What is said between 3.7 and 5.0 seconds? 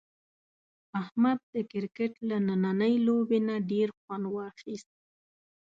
ډېر خوند واخیست.